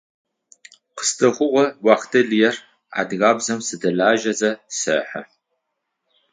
[0.97, 2.55] Къыздэхъугъэ уахътэ лыер,
[2.99, 5.21] адыгабзэм сыдэлажьэзэ сэхьы.